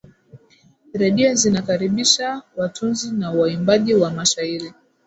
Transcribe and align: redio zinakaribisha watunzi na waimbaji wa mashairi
redio 0.93 1.33
zinakaribisha 1.35 2.41
watunzi 2.55 3.11
na 3.11 3.31
waimbaji 3.31 3.93
wa 3.93 4.11
mashairi 4.11 4.73